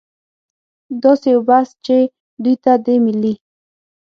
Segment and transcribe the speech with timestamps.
[1.03, 1.97] داسې یو بحث چې
[2.43, 3.33] دوی ته د ملي